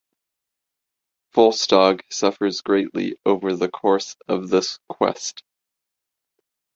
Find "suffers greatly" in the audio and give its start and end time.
2.11-3.19